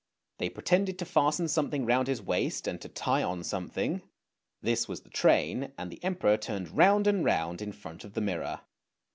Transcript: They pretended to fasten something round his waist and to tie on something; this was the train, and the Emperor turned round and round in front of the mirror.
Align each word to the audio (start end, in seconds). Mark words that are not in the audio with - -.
They 0.39 0.49
pretended 0.49 0.97
to 0.97 1.05
fasten 1.05 1.47
something 1.47 1.85
round 1.85 2.07
his 2.07 2.23
waist 2.23 2.67
and 2.67 2.81
to 2.81 2.89
tie 2.89 3.21
on 3.21 3.43
something; 3.43 4.01
this 4.59 4.87
was 4.87 5.01
the 5.01 5.11
train, 5.11 5.73
and 5.77 5.91
the 5.91 6.03
Emperor 6.03 6.37
turned 6.37 6.75
round 6.75 7.05
and 7.05 7.23
round 7.23 7.61
in 7.61 7.71
front 7.71 8.03
of 8.03 8.13
the 8.13 8.21
mirror. 8.21 8.61